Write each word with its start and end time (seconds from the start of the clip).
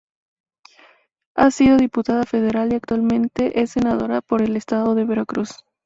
Ha 1.35 1.51
sido 1.51 1.77
diputada 1.77 2.23
federal 2.23 2.71
y 2.73 2.75
actualmente 2.77 3.61
es 3.61 3.69
senadora 3.69 4.21
por 4.21 4.41
el 4.41 4.55
estado 4.55 4.95
de 4.95 5.03
Veracruz. 5.05 5.63